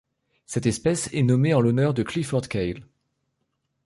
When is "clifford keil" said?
2.01-2.83